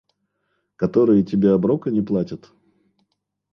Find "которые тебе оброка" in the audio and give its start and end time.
0.77-1.91